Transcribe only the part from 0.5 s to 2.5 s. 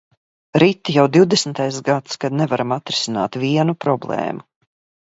Rit jau divdesmitais gads, kad